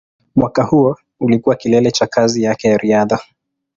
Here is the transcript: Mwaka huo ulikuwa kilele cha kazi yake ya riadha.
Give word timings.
Mwaka 0.35 0.63
huo 0.63 0.97
ulikuwa 1.19 1.55
kilele 1.55 1.91
cha 1.91 2.07
kazi 2.07 2.43
yake 2.43 2.67
ya 2.67 2.77
riadha. 2.77 3.19